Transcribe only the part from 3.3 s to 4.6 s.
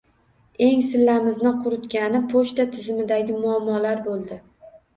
muammolar bo‘ldi.